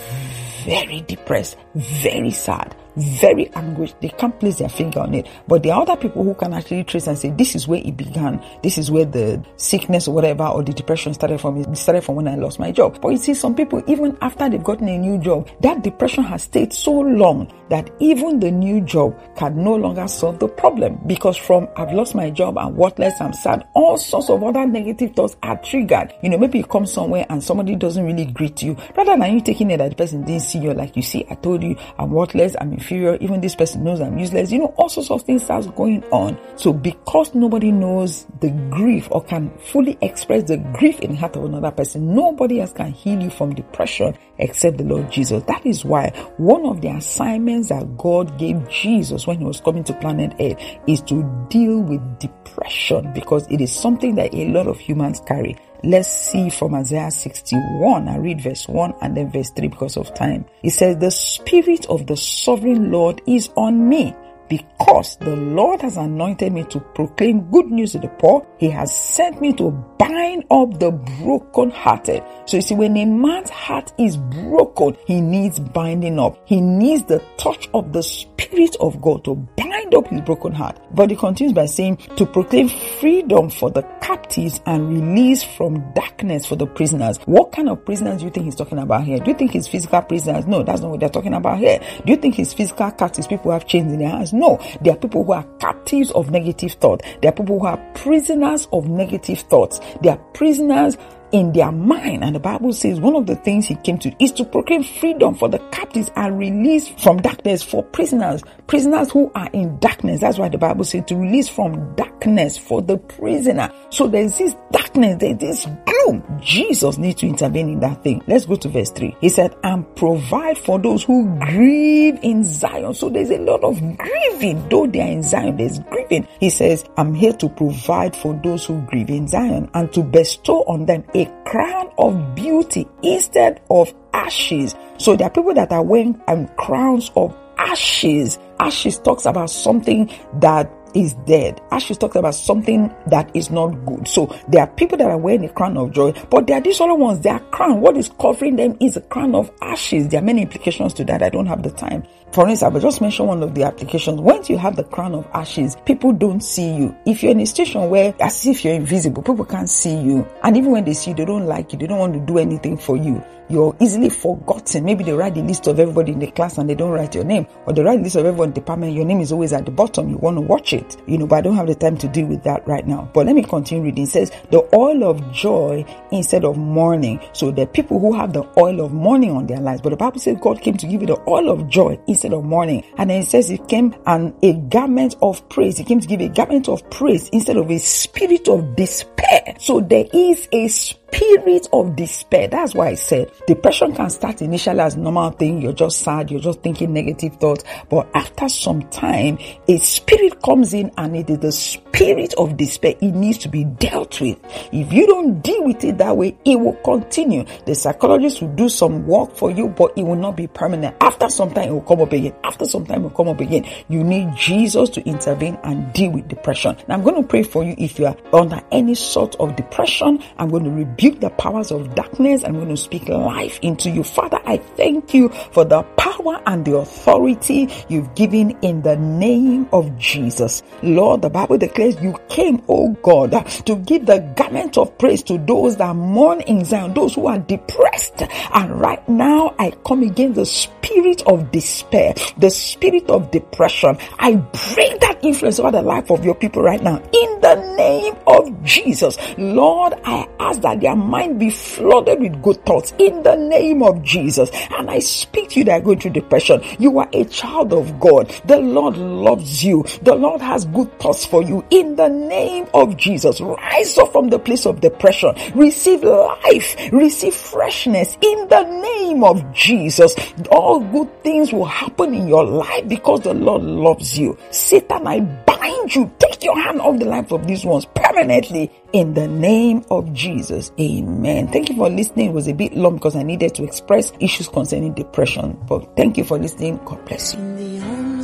very 0.65 1.01
depressed, 1.01 1.57
very 1.75 2.31
sad, 2.31 2.75
very 2.95 3.49
anguished. 3.53 3.99
They 4.01 4.09
can't 4.09 4.37
place 4.39 4.57
their 4.57 4.69
finger 4.69 5.01
on 5.01 5.13
it. 5.13 5.27
But 5.47 5.63
there 5.63 5.73
are 5.73 5.81
other 5.81 5.95
people 5.95 6.23
who 6.23 6.33
can 6.33 6.53
actually 6.53 6.83
trace 6.83 7.07
and 7.07 7.17
say, 7.17 7.31
this 7.31 7.55
is 7.55 7.67
where 7.67 7.81
it 7.83 7.97
began. 7.97 8.43
This 8.61 8.77
is 8.77 8.91
where 8.91 9.05
the 9.05 9.43
sickness 9.57 10.07
or 10.07 10.15
whatever 10.15 10.45
or 10.45 10.63
the 10.63 10.73
depression 10.73 11.13
started 11.13 11.39
from. 11.41 11.57
It 11.57 11.75
started 11.77 12.03
from 12.03 12.15
when 12.15 12.27
I 12.27 12.35
lost 12.35 12.59
my 12.59 12.71
job. 12.71 12.99
But 13.01 13.09
you 13.09 13.17
see, 13.17 13.33
some 13.33 13.55
people, 13.55 13.83
even 13.87 14.17
after 14.21 14.49
they've 14.49 14.63
gotten 14.63 14.87
a 14.87 14.97
new 14.97 15.17
job, 15.17 15.49
that 15.61 15.83
depression 15.83 16.23
has 16.23 16.43
stayed 16.43 16.73
so 16.73 16.91
long 16.91 17.51
that 17.69 17.89
even 17.99 18.39
the 18.39 18.51
new 18.51 18.81
job 18.81 19.19
can 19.35 19.63
no 19.63 19.75
longer 19.75 20.07
solve 20.07 20.39
the 20.39 20.47
problem. 20.47 20.99
Because 21.07 21.37
from 21.37 21.67
I've 21.75 21.93
lost 21.93 22.15
my 22.15 22.29
job, 22.29 22.57
I'm 22.57 22.75
worthless, 22.75 23.19
I'm 23.19 23.33
sad, 23.33 23.67
all 23.73 23.97
sorts 23.97 24.29
of 24.29 24.43
other 24.43 24.65
negative 24.65 25.15
thoughts 25.15 25.35
are 25.43 25.57
triggered. 25.57 26.13
You 26.21 26.29
know, 26.29 26.37
maybe 26.37 26.59
you 26.59 26.65
come 26.65 26.85
somewhere 26.85 27.25
and 27.29 27.43
somebody 27.43 27.75
doesn't 27.75 28.05
really 28.05 28.25
greet 28.25 28.61
you. 28.61 28.77
Rather 28.95 29.17
than 29.17 29.33
you 29.33 29.41
taking 29.41 29.71
it 29.71 29.77
that 29.77 29.89
the 29.89 29.95
person 29.95 30.23
didn't 30.23 30.43
see 30.43 30.59
you, 30.59 30.73
like 30.73 30.95
you 30.95 31.01
see, 31.01 31.25
I 31.29 31.35
told 31.35 31.63
you, 31.63 31.75
I'm 31.97 32.11
worthless, 32.11 32.55
I'm 32.59 32.73
inferior, 32.83 33.17
even 33.21 33.39
this 33.41 33.55
person 33.55 33.83
knows 33.83 34.01
I'm 34.01 34.17
useless. 34.17 34.51
You 34.51 34.59
know, 34.59 34.73
all 34.77 34.89
sorts 34.89 35.09
of 35.09 35.23
things 35.23 35.43
starts 35.43 35.67
going 35.67 36.03
on. 36.05 36.37
So 36.57 36.73
because 36.73 37.33
nobody 37.33 37.71
knows 37.71 38.25
the 38.41 38.49
grief 38.69 39.07
or 39.11 39.23
can 39.23 39.49
fully 39.57 39.97
express 40.01 40.43
the 40.43 40.57
grief 40.73 40.99
in 40.99 41.11
the 41.11 41.17
heart 41.17 41.35
of 41.35 41.45
another 41.45 41.71
person, 41.71 42.13
nobody 42.13 42.59
else 42.59 42.73
can 42.73 42.91
heal 42.91 43.21
you 43.21 43.29
from 43.29 43.55
depression 43.55 44.17
except 44.37 44.77
the 44.77 44.83
Lord 44.83 45.09
Jesus. 45.11 45.43
That 45.43 45.65
is 45.65 45.85
why 45.85 46.09
one 46.37 46.65
of 46.65 46.81
the 46.81 46.89
assignments 46.89 47.69
that 47.69 47.97
God 47.97 48.37
gave 48.37 48.67
Jesus 48.69 49.25
when 49.25 49.37
he 49.37 49.45
was 49.45 49.61
coming 49.61 49.83
to 49.85 49.93
planet 49.93 50.33
Earth 50.39 50.61
is 50.87 51.01
to 51.03 51.47
deal 51.49 51.79
with 51.79 52.19
depression 52.19 53.13
because 53.13 53.47
it 53.49 53.61
is 53.61 53.71
something 53.71 54.15
that 54.15 54.33
a 54.33 54.49
lot 54.49 54.67
of 54.67 54.77
humans 54.79 55.21
carry. 55.25 55.55
Let's 55.85 56.07
see 56.07 56.49
from 56.49 56.75
Isaiah 56.75 57.11
61. 57.11 58.07
I 58.07 58.15
read 58.15 58.39
verse 58.39 58.69
1 58.69 58.95
and 59.01 59.17
then 59.17 59.29
verse 59.29 59.49
3 59.49 59.67
because 59.67 59.97
of 59.97 60.13
time. 60.13 60.45
It 60.63 60.69
says, 60.69 60.97
The 60.97 61.11
Spirit 61.11 61.85
of 61.87 62.07
the 62.07 62.15
Sovereign 62.15 62.89
Lord 62.89 63.21
is 63.27 63.49
on 63.57 63.89
me 63.89 64.15
because 64.49 65.17
the 65.17 65.35
Lord 65.35 65.81
has 65.81 65.97
anointed 65.97 66.53
me 66.53 66.63
to 66.65 66.79
proclaim 66.79 67.49
good 67.51 67.67
news 67.67 67.93
to 67.93 67.99
the 67.99 68.07
poor. 68.07 68.45
He 68.57 68.69
has 68.69 68.95
sent 68.95 69.41
me 69.41 69.53
to 69.53 69.71
bind 69.97 70.45
up 70.51 70.79
the 70.79 70.91
brokenhearted. 70.91 72.23
So 72.45 72.57
you 72.57 72.61
see, 72.61 72.75
when 72.75 72.97
a 72.97 73.05
man's 73.05 73.49
heart 73.49 73.93
is 73.97 74.17
broken, 74.17 74.97
he 75.05 75.21
needs 75.21 75.59
binding 75.59 76.19
up. 76.19 76.37
He 76.45 76.61
needs 76.61 77.03
the 77.03 77.23
touch 77.37 77.69
of 77.73 77.93
the 77.93 78.03
Spirit 78.03 78.75
of 78.79 79.01
God 79.01 79.23
to 79.25 79.35
bind 79.57 79.95
up 79.95 80.07
his 80.07 80.21
broken 80.21 80.51
heart. 80.51 80.79
But 80.93 81.09
he 81.09 81.15
continues 81.15 81.53
by 81.53 81.65
saying 81.65 81.97
to 82.17 82.25
proclaim 82.25 82.69
freedom 82.99 83.49
for 83.49 83.71
the 83.71 83.81
captives 84.01 84.61
and 84.65 84.89
release 84.89 85.43
from 85.43 85.93
darkness 85.93 86.45
for 86.45 86.55
the 86.55 86.67
prisoners. 86.67 87.17
What 87.25 87.51
kind 87.51 87.69
of 87.69 87.85
prisoners 87.85 88.19
do 88.19 88.25
you 88.25 88.31
think 88.31 88.45
he's 88.45 88.55
talking 88.55 88.79
about 88.79 89.03
here? 89.03 89.19
Do 89.19 89.31
you 89.31 89.37
think 89.37 89.51
he's 89.51 89.67
physical 89.67 90.01
prisoners? 90.01 90.45
No, 90.45 90.63
that's 90.63 90.81
not 90.81 90.91
what 90.91 90.99
they're 90.99 91.09
talking 91.09 91.33
about 91.33 91.59
here. 91.59 91.79
Do 92.05 92.11
you 92.11 92.17
think 92.17 92.35
he's 92.35 92.53
physical 92.53 92.91
captives, 92.91 93.27
people 93.27 93.51
have 93.51 93.65
chains 93.65 93.91
in 93.91 93.99
their 93.99 94.09
hands? 94.09 94.32
No, 94.33 94.59
there 94.81 94.93
are 94.93 94.97
people 94.97 95.23
who 95.23 95.31
are 95.31 95.45
captives 95.59 96.11
of 96.11 96.31
negative 96.31 96.73
thought. 96.73 97.03
There 97.21 97.29
are 97.29 97.35
people 97.35 97.59
who 97.59 97.65
are 97.67 97.77
prisoners 97.93 98.67
of 98.73 98.89
negative 98.89 99.39
thoughts. 99.41 99.79
They 100.01 100.09
are 100.09 100.17
prisoners 100.33 100.97
in 101.33 101.51
their 101.51 101.71
mind. 101.71 102.23
And 102.23 102.35
the 102.35 102.39
Bible 102.39 102.71
says 102.71 102.99
one 102.99 103.15
of 103.15 103.25
the 103.25 103.35
things 103.35 103.67
he 103.67 103.75
came 103.75 103.97
to 103.99 104.23
is 104.23 104.31
to 104.33 104.45
proclaim 104.45 104.83
freedom 104.83 105.35
for 105.35 105.49
the 105.49 105.59
captives 105.71 106.09
and 106.15 106.39
release 106.39 106.87
from 106.87 107.17
darkness 107.17 107.61
for 107.61 107.83
prisoners, 107.83 108.43
prisoners 108.67 109.11
who 109.11 109.29
are 109.35 109.49
in 109.51 109.77
darkness. 109.79 110.21
That's 110.21 110.37
why 110.37 110.47
the 110.47 110.57
Bible 110.57 110.85
says 110.85 111.03
to 111.07 111.15
release 111.15 111.49
from 111.49 111.95
darkness 111.95 112.57
for 112.57 112.81
the 112.81 112.97
prisoner. 112.97 113.69
So 113.89 114.07
there's 114.07 114.37
this 114.37 114.55
darkness, 114.71 115.17
there's 115.19 115.37
this 115.39 115.67
gloom. 115.85 116.23
Jesus 116.39 116.97
needs 116.97 117.19
to 117.21 117.27
intervene 117.27 117.69
in 117.69 117.79
that 117.79 118.03
thing. 118.03 118.23
Let's 118.27 118.45
go 118.45 118.55
to 118.55 118.69
verse 118.69 118.91
3. 118.91 119.17
He 119.19 119.29
said, 119.29 119.55
and 119.63 119.83
provide 119.95 120.57
for 120.57 120.79
those 120.79 121.03
who 121.03 121.35
grieve 121.39 122.19
in 122.21 122.43
Zion. 122.43 122.93
So 122.93 123.09
there's 123.09 123.31
a 123.31 123.39
lot 123.39 123.63
of 123.63 123.79
grieving, 123.97 124.69
though 124.69 124.85
they 124.85 125.01
are 125.01 125.11
in 125.11 125.23
Zion, 125.23 125.57
there's 125.57 125.79
grieving. 125.79 126.27
He 126.39 126.51
says, 126.51 126.85
I'm 126.97 127.15
here 127.15 127.33
to 127.33 127.49
provide 127.49 128.15
for 128.15 128.39
those 128.43 128.65
who 128.65 128.81
grieve 128.83 129.09
in 129.09 129.27
Zion 129.27 129.69
and 129.73 129.91
to 129.93 130.03
bestow 130.03 130.63
on 130.63 130.85
them 130.85 131.03
a 131.15 131.22
crown 131.45 131.89
of 131.97 132.35
beauty 132.35 132.87
instead 133.01 133.61
of 133.69 133.93
ashes. 134.13 134.75
So 134.97 135.15
there 135.15 135.27
are 135.27 135.31
people 135.31 135.53
that 135.53 135.71
are 135.71 135.83
wearing 135.83 136.21
um, 136.27 136.47
crowns 136.57 137.11
of 137.15 137.35
ashes. 137.57 138.37
Ashes 138.59 138.99
talks 138.99 139.25
about 139.25 139.49
something 139.49 140.11
that 140.39 140.71
is 140.93 141.13
dead. 141.25 141.59
Ashes 141.71 141.97
talks 141.97 142.15
about 142.15 142.35
something 142.35 142.93
that 143.07 143.29
is 143.35 143.49
not 143.49 143.69
good. 143.85 144.07
So 144.07 144.27
there 144.47 144.61
are 144.61 144.67
people 144.67 144.97
that 144.97 145.09
are 145.09 145.17
wearing 145.17 145.45
a 145.45 145.49
crown 145.49 145.77
of 145.77 145.91
joy, 145.91 146.11
but 146.29 146.47
there 146.47 146.57
are 146.57 146.61
these 146.61 146.79
other 146.79 146.95
ones, 146.95 147.21
their 147.21 147.39
crown, 147.39 147.81
what 147.81 147.97
is 147.97 148.11
covering 148.19 148.55
them 148.55 148.77
is 148.79 148.97
a 148.97 149.01
crown 149.01 149.35
of 149.35 149.51
ashes. 149.61 150.07
There 150.09 150.19
are 150.21 150.23
many 150.23 150.43
implications 150.43 150.93
to 150.95 151.05
that. 151.05 151.23
I 151.23 151.29
don't 151.29 151.47
have 151.47 151.63
the 151.63 151.71
time. 151.71 152.03
For 152.33 152.49
instance, 152.49 152.63
I 152.63 152.73
will 152.73 152.81
just 152.81 152.99
mention 152.99 153.27
one 153.27 153.43
of 153.43 153.53
the 153.53 153.61
applications. 153.61 154.19
Once 154.19 154.49
you 154.49 154.57
have 154.57 154.75
the 154.75 154.83
crown 154.83 155.13
of 155.13 155.27
ashes, 155.35 155.77
people 155.85 156.11
don't 156.11 156.41
see 156.41 156.73
you. 156.73 156.95
If 157.05 157.21
you're 157.21 157.31
in 157.31 157.39
a 157.39 157.45
station 157.45 157.87
where, 157.91 158.15
as 158.19 158.47
if 158.47 158.65
you're 158.65 158.73
invisible, 158.73 159.21
people 159.21 159.45
can't 159.45 159.69
see 159.69 159.95
you. 159.95 160.27
And 160.41 160.57
even 160.57 160.71
when 160.71 160.83
they 160.83 160.95
see 160.95 161.11
you, 161.11 161.15
they 161.15 161.25
don't 161.25 161.45
like 161.45 161.71
you. 161.73 161.77
They 161.77 161.85
don't 161.85 161.99
want 161.99 162.15
to 162.15 162.19
do 162.19 162.39
anything 162.39 162.75
for 162.75 162.97
you 162.97 163.23
you're 163.49 163.75
easily 163.79 164.09
forgotten. 164.09 164.85
Maybe 164.85 165.03
they 165.03 165.13
write 165.13 165.35
the 165.35 165.41
list 165.41 165.67
of 165.67 165.79
everybody 165.79 166.11
in 166.11 166.19
the 166.19 166.31
class 166.31 166.57
and 166.57 166.69
they 166.69 166.75
don't 166.75 166.91
write 166.91 167.15
your 167.15 167.23
name, 167.23 167.45
or 167.65 167.73
they 167.73 167.83
write 167.83 167.97
the 167.97 168.03
list 168.03 168.15
of 168.15 168.25
everyone 168.25 168.49
in 168.49 168.53
the 168.53 168.61
department. 168.61 168.93
Your 168.93 169.05
name 169.05 169.21
is 169.21 169.31
always 169.31 169.53
at 169.53 169.65
the 169.65 169.71
bottom. 169.71 170.09
You 170.09 170.17
want 170.17 170.37
to 170.37 170.41
watch 170.41 170.73
it, 170.73 170.97
you 171.07 171.17
know, 171.17 171.27
but 171.27 171.37
I 171.37 171.41
don't 171.41 171.55
have 171.55 171.67
the 171.67 171.75
time 171.75 171.97
to 171.97 172.07
deal 172.07 172.27
with 172.27 172.43
that 172.43 172.67
right 172.67 172.85
now. 172.85 173.09
But 173.13 173.25
let 173.25 173.35
me 173.35 173.43
continue 173.43 173.83
reading. 173.83 174.05
It 174.05 174.09
says 174.09 174.31
the 174.51 174.67
oil 174.75 175.03
of 175.03 175.31
joy 175.31 175.85
instead 176.11 176.45
of 176.45 176.57
mourning. 176.57 177.19
So 177.33 177.51
the 177.51 177.67
people 177.67 177.99
who 177.99 178.13
have 178.13 178.33
the 178.33 178.43
oil 178.57 178.81
of 178.81 178.93
mourning 178.93 179.31
on 179.31 179.47
their 179.47 179.59
lives, 179.59 179.81
but 179.81 179.89
the 179.89 179.97
Bible 179.97 180.19
says 180.19 180.37
God 180.41 180.61
came 180.61 180.77
to 180.77 180.87
give 180.87 181.01
you 181.01 181.07
the 181.07 181.21
oil 181.29 181.49
of 181.49 181.67
joy 181.69 181.99
instead 182.07 182.22
of 182.31 182.45
mourning. 182.45 182.83
And 182.97 183.09
then 183.09 183.23
it 183.23 183.25
says 183.25 183.49
it 183.49 183.67
came 183.67 183.93
and 184.05 184.33
a 184.41 184.53
garment 184.53 185.15
of 185.21 185.49
praise. 185.49 185.77
He 185.77 185.83
came 185.83 185.99
to 185.99 186.07
give 186.07 186.21
a 186.21 186.29
garment 186.29 186.69
of 186.69 186.89
praise 186.89 187.27
instead 187.29 187.57
of 187.57 187.69
a 187.69 187.79
spirit 187.79 188.47
of 188.47 188.75
despair. 188.77 189.55
So 189.59 189.81
there 189.81 190.05
is 190.13 190.47
a 190.53 190.67
spirit 190.69 191.02
spirit 191.13 191.67
of 191.73 191.95
despair. 191.95 192.47
That's 192.47 192.73
why 192.73 192.89
I 192.89 192.95
said 192.95 193.31
depression 193.47 193.93
can 193.95 194.09
start 194.09 194.41
initially 194.41 194.79
as 194.79 194.97
normal 194.97 195.31
thing. 195.31 195.61
You're 195.61 195.73
just 195.73 195.99
sad. 195.99 196.31
You're 196.31 196.39
just 196.39 196.61
thinking 196.61 196.93
negative 196.93 197.35
thoughts. 197.35 197.63
But 197.89 198.09
after 198.13 198.49
some 198.49 198.81
time, 198.89 199.37
a 199.67 199.77
spirit 199.77 200.41
comes 200.41 200.73
in 200.73 200.91
and 200.97 201.15
it 201.15 201.29
is 201.29 201.39
the 201.39 201.51
spirit 201.51 202.33
of 202.37 202.57
despair. 202.57 202.95
It 203.01 203.11
needs 203.11 203.37
to 203.39 203.49
be 203.49 203.63
dealt 203.63 204.19
with. 204.21 204.39
If 204.71 204.91
you 204.91 205.07
don't 205.07 205.41
deal 205.41 205.63
with 205.63 205.83
it 205.83 205.97
that 205.99 206.17
way, 206.17 206.37
it 206.45 206.59
will 206.59 206.75
continue. 206.83 207.45
The 207.65 207.75
psychologist 207.75 208.41
will 208.41 208.55
do 208.55 208.69
some 208.69 209.05
work 209.05 209.35
for 209.35 209.51
you, 209.51 209.67
but 209.69 209.97
it 209.97 210.03
will 210.03 210.15
not 210.15 210.35
be 210.35 210.47
permanent. 210.47 210.95
After 211.01 211.29
some 211.29 211.53
time, 211.53 211.69
it 211.69 211.71
will 211.71 211.81
come 211.81 212.01
up 212.01 212.11
again. 212.11 212.35
After 212.43 212.65
some 212.65 212.85
time, 212.85 213.01
it 213.01 213.03
will 213.03 213.09
come 213.11 213.27
up 213.27 213.39
again. 213.39 213.65
You 213.89 214.03
need 214.03 214.35
Jesus 214.35 214.89
to 214.91 215.07
intervene 215.07 215.57
and 215.63 215.91
deal 215.93 216.11
with 216.11 216.27
depression. 216.27 216.75
Now 216.87 216.95
I'm 216.95 217.03
going 217.03 217.21
to 217.21 217.27
pray 217.27 217.43
for 217.43 217.63
you 217.63 217.75
if 217.77 217.99
you 217.99 218.07
are 218.07 218.17
under 218.33 218.61
any 218.71 218.95
sort 218.95 219.35
of 219.35 219.55
depression. 219.55 220.21
I'm 220.37 220.49
going 220.49 220.63
to 220.63 220.71
rebuke 220.71 221.02
rebuke 221.03 221.19
the 221.19 221.29
powers 221.31 221.71
of 221.71 221.93
darkness. 221.95 222.43
I'm 222.43 222.53
going 222.53 222.69
to 222.69 222.77
speak 222.77 223.09
life 223.09 223.59
into 223.61 223.89
you. 223.89 224.03
Father, 224.03 224.39
I 224.45 224.57
thank 224.57 225.13
you 225.13 225.29
for 225.51 225.65
the 225.65 225.83
power 225.97 226.41
and 226.45 226.63
the 226.63 226.77
authority 226.77 227.67
you've 227.89 228.15
given 228.15 228.51
in 228.61 228.81
the 228.83 228.95
name 228.95 229.67
of 229.73 229.97
Jesus. 229.97 230.63
Lord, 230.81 231.21
the 231.21 231.29
Bible 231.29 231.57
declares 231.57 232.01
you 232.01 232.15
came, 232.29 232.61
oh 232.69 232.93
God, 233.03 233.31
to 233.65 233.75
give 233.75 234.05
the 234.05 234.19
garment 234.37 234.77
of 234.77 234.97
praise 234.97 235.23
to 235.23 235.37
those 235.39 235.75
that 235.77 235.93
mourn 235.95 236.41
in 236.41 236.63
Zion, 236.63 236.93
those 236.93 237.15
who 237.15 237.27
are 237.27 237.39
depressed. 237.39 238.23
And 238.53 238.79
right 238.79 239.07
now, 239.09 239.55
I 239.59 239.71
come 239.85 240.03
against 240.03 240.35
the 240.35 240.45
spirit 240.45 241.23
of 241.27 241.51
despair, 241.51 242.13
the 242.37 242.49
spirit 242.49 243.09
of 243.09 243.31
depression. 243.31 243.97
I 244.19 244.35
break 244.35 244.99
that 245.01 245.19
influence 245.21 245.59
over 245.59 245.71
the 245.71 245.81
life 245.81 246.11
of 246.11 246.23
your 246.23 246.35
people 246.35 246.61
right 246.61 246.81
now 246.81 246.97
in 246.97 247.41
the 247.41 247.75
name 247.77 248.15
of 248.27 248.63
Jesus. 248.63 249.17
Lord, 249.37 249.93
I 250.05 250.27
ask 250.39 250.61
that 250.61 250.79
their 250.83 250.95
mind 250.95 251.39
be 251.39 251.49
flooded 251.49 252.19
with 252.19 252.41
good 252.43 252.63
thoughts 252.65 252.93
in 252.99 253.23
the 253.23 253.35
name 253.35 253.81
of 253.81 254.03
Jesus. 254.03 254.51
And 254.69 254.91
I 254.91 254.99
speak 254.99 255.49
to 255.51 255.59
you 255.59 255.65
that 255.65 255.81
are 255.81 255.83
going 255.83 255.99
through 255.99 256.11
depression. 256.11 256.61
You 256.77 256.99
are 256.99 257.09
a 257.13 257.23
child 257.25 257.73
of 257.73 257.99
God. 257.99 258.29
The 258.45 258.59
Lord 258.59 258.97
loves 258.97 259.63
you. 259.63 259.85
The 260.01 260.13
Lord 260.13 260.41
has 260.41 260.65
good 260.65 260.99
thoughts 260.99 261.25
for 261.25 261.41
you 261.41 261.65
in 261.69 261.95
the 261.95 262.09
name 262.09 262.67
of 262.73 262.97
Jesus. 262.97 263.39
Rise 263.39 263.97
up 263.97 264.11
from 264.11 264.29
the 264.29 264.39
place 264.39 264.65
of 264.65 264.81
depression. 264.81 265.33
Receive 265.55 266.03
life. 266.03 266.75
Receive 266.91 267.33
freshness 267.33 268.17
in 268.21 268.47
the 268.49 268.63
name 268.63 269.23
of 269.23 269.53
Jesus. 269.53 270.15
All 270.51 270.81
good 270.81 271.23
things 271.23 271.53
will 271.53 271.65
happen 271.65 272.13
in 272.13 272.27
your 272.27 272.43
life 272.43 272.87
because 272.89 273.21
the 273.21 273.33
Lord 273.33 273.63
loves 273.63 274.19
you. 274.19 274.37
Satan, 274.51 275.07
I 275.07 275.21
bind 275.63 275.95
you. 275.95 276.11
Take 276.19 276.43
your 276.43 276.59
hand 276.59 276.81
off 276.81 276.99
the 276.99 277.05
life 277.05 277.31
of 277.31 277.47
these 277.47 277.65
ones 277.65 277.85
permanently 277.95 278.71
in 278.91 279.13
the 279.13 279.27
name 279.27 279.83
of 279.89 280.11
Jesus. 280.13 280.71
Amen. 280.79 281.47
Thank 281.47 281.69
you 281.69 281.75
for 281.75 281.89
listening. 281.89 282.29
It 282.29 282.33
was 282.33 282.47
a 282.47 282.53
bit 282.53 282.75
long 282.75 282.95
because 282.95 283.15
I 283.15 283.23
needed 283.23 283.55
to 283.55 283.63
express 283.63 284.11
issues 284.19 284.47
concerning 284.47 284.93
depression. 284.93 285.57
But 285.67 285.95
thank 285.95 286.17
you 286.17 286.23
for 286.23 286.37
listening. 286.37 286.79
God 286.85 287.03
bless 287.05 287.33
you. 287.33 288.23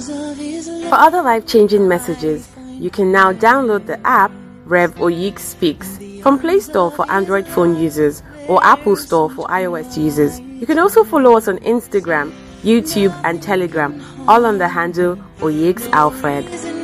For 0.89 0.95
other 0.95 1.21
life 1.21 1.45
changing 1.45 1.87
messages, 1.87 2.49
you 2.71 2.89
can 2.89 3.11
now 3.11 3.31
download 3.31 3.85
the 3.85 3.99
app 4.07 4.31
Rev 4.65 4.95
Oyix 4.95 5.39
Speaks 5.39 5.97
from 6.21 6.39
Play 6.39 6.59
Store 6.59 6.91
for 6.91 7.09
Android 7.11 7.47
phone 7.47 7.75
users 7.75 8.21
or 8.47 8.63
Apple 8.63 8.95
Store 8.95 9.29
for 9.29 9.47
iOS 9.47 9.97
users. 9.97 10.39
You 10.39 10.65
can 10.65 10.79
also 10.79 11.03
follow 11.03 11.37
us 11.37 11.47
on 11.47 11.59
Instagram, 11.59 12.33
YouTube, 12.63 13.13
and 13.23 13.41
Telegram, 13.41 14.03
all 14.27 14.45
on 14.45 14.57
the 14.57 14.67
handle 14.67 15.15
Oyix 15.39 15.89
Alfred. 15.91 16.78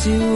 To 0.00 0.29